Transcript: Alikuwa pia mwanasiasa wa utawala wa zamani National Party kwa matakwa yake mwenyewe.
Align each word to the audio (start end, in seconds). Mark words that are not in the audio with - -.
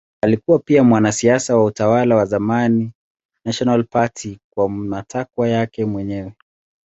Alikuwa 0.23 0.59
pia 0.59 0.83
mwanasiasa 0.83 1.57
wa 1.57 1.63
utawala 1.65 2.15
wa 2.15 2.25
zamani 2.25 2.91
National 3.45 3.83
Party 3.83 4.37
kwa 4.53 4.69
matakwa 4.69 5.47
yake 5.47 5.85
mwenyewe. 5.85 6.33